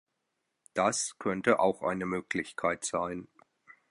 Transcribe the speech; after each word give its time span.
Das 0.73 1.15
könnte 1.19 1.59
auch 1.59 1.83
eine 1.83 2.07
Möglichkeit 2.07 2.83
sein. 2.85 3.27